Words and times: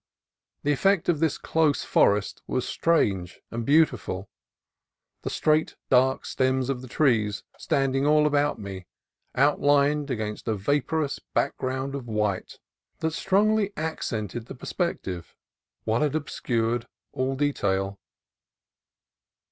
The 0.63 0.71
effect 0.71 1.09
in 1.09 1.19
this 1.19 1.37
close 1.37 1.83
forest 1.83 2.41
was 2.47 2.67
strange 2.67 3.39
and 3.51 3.67
beau 3.67 3.85
tiful, 3.85 4.31
the 5.21 5.29
straight, 5.29 5.75
dark 5.91 6.25
stems 6.25 6.71
of 6.71 6.81
the 6.81 6.87
trees 6.87 7.43
standing 7.59 8.07
all 8.07 8.25
about 8.25 8.57
me, 8.57 8.87
outlined 9.35 10.09
against 10.09 10.47
a 10.47 10.55
vaporous 10.55 11.19
back 11.35 11.55
ground 11.55 11.93
of 11.93 12.07
white 12.07 12.57
that 13.01 13.11
strongly 13.11 13.73
accented 13.77 14.47
the 14.47 14.55
perspec 14.55 15.03
tive 15.03 15.35
while 15.83 16.01
it 16.01 16.15
obscured 16.15 16.87
all 17.11 17.35
detail. 17.35 17.99